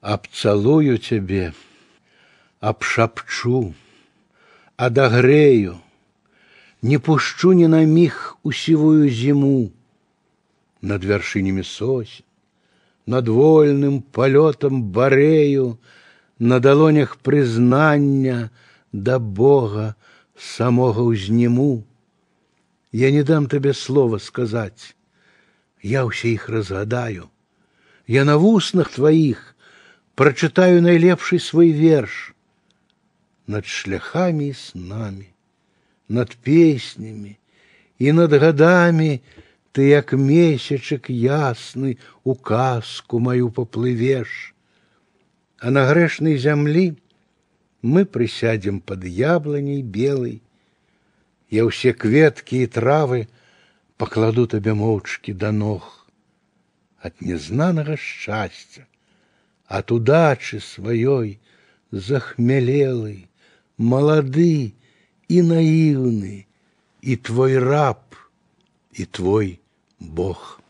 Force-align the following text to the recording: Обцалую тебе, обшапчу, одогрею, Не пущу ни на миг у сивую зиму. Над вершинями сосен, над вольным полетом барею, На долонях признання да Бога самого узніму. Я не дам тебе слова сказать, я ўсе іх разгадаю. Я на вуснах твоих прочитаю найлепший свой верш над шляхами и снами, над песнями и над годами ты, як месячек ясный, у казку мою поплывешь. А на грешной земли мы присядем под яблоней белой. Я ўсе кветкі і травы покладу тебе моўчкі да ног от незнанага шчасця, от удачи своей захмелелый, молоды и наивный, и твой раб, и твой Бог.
Обцалую 0.00 0.98
тебе, 0.98 1.54
обшапчу, 2.60 3.74
одогрею, 4.76 5.80
Не 6.82 6.98
пущу 6.98 7.52
ни 7.52 7.66
на 7.66 7.84
миг 7.84 8.36
у 8.42 8.50
сивую 8.50 9.08
зиму. 9.08 9.70
Над 10.80 11.04
вершинями 11.04 11.62
сосен, 11.62 12.24
над 13.06 13.28
вольным 13.28 14.02
полетом 14.02 14.82
барею, 14.82 15.78
На 16.38 16.58
долонях 16.58 17.16
признання 17.16 18.50
да 18.92 19.18
Бога 19.18 19.94
самого 20.36 21.02
узніму. 21.02 21.84
Я 22.92 23.10
не 23.10 23.22
дам 23.22 23.46
тебе 23.46 23.74
слова 23.74 24.18
сказать, 24.18 24.96
я 25.82 26.04
ўсе 26.04 26.34
іх 26.34 26.48
разгадаю. 26.48 27.30
Я 28.06 28.24
на 28.24 28.36
вуснах 28.36 28.90
твоих 28.90 29.55
прочитаю 30.16 30.82
найлепший 30.82 31.40
свой 31.40 31.70
верш 31.70 32.34
над 33.46 33.66
шляхами 33.66 34.44
и 34.50 34.52
снами, 34.52 35.34
над 36.08 36.36
песнями 36.36 37.38
и 37.98 38.12
над 38.12 38.30
годами 38.30 39.22
ты, 39.72 39.88
як 39.88 40.12
месячек 40.12 41.08
ясный, 41.08 41.98
у 42.24 42.34
казку 42.34 43.18
мою 43.18 43.50
поплывешь. 43.50 44.54
А 45.58 45.70
на 45.70 45.88
грешной 45.88 46.36
земли 46.36 46.96
мы 47.80 48.04
присядем 48.04 48.80
под 48.80 49.04
яблоней 49.04 49.82
белой. 49.82 50.42
Я 51.52 51.68
ўсе 51.68 51.92
кветкі 51.92 52.64
і 52.64 52.66
травы 52.72 53.28
покладу 54.00 54.46
тебе 54.48 54.72
моўчкі 54.72 55.36
да 55.36 55.52
ног 55.52 56.08
от 57.02 57.20
незнанага 57.20 57.96
шчасця, 58.00 58.88
от 59.67 59.91
удачи 59.91 60.57
своей 60.57 61.39
захмелелый, 61.91 63.29
молоды 63.77 64.73
и 65.27 65.41
наивный, 65.41 66.47
и 67.01 67.15
твой 67.15 67.57
раб, 67.57 68.15
и 68.91 69.05
твой 69.05 69.61
Бог. 69.99 70.61